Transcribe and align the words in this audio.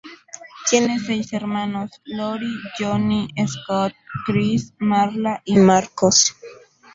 Tiene 0.67 0.97
seis 0.99 1.31
hermanos: 1.31 1.91
Lori, 2.05 2.51
Johnny, 2.79 3.27
Scott, 3.45 3.93
Chris, 4.25 4.73
Marla 4.79 5.43
y 5.45 5.57
Marcos. 5.57 6.35